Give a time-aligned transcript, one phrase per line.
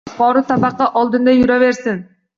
[0.09, 2.05] Yuqori tabaqa oldinda yuraversin.